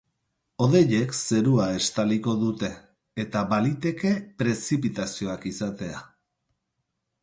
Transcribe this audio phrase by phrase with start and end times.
[0.63, 2.71] Hodeiek zerua estaliko dute
[3.27, 6.07] eta baliteke prezipitazioak izatea.